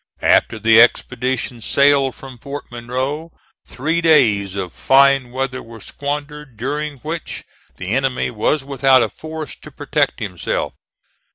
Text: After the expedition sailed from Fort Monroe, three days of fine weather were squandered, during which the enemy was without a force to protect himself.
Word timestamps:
After 0.23 0.57
the 0.57 0.81
expedition 0.81 1.61
sailed 1.61 2.15
from 2.15 2.39
Fort 2.39 2.71
Monroe, 2.71 3.31
three 3.67 4.01
days 4.01 4.55
of 4.55 4.73
fine 4.73 5.29
weather 5.29 5.61
were 5.61 5.79
squandered, 5.79 6.57
during 6.57 6.97
which 7.03 7.43
the 7.77 7.89
enemy 7.91 8.31
was 8.31 8.63
without 8.63 9.03
a 9.03 9.09
force 9.09 9.55
to 9.57 9.69
protect 9.69 10.19
himself. 10.19 10.73